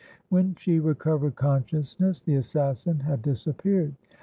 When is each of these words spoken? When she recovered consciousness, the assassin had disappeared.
When 0.29 0.55
she 0.55 0.79
recovered 0.79 1.35
consciousness, 1.35 2.21
the 2.21 2.33
assassin 2.33 3.01
had 3.01 3.21
disappeared. 3.21 3.93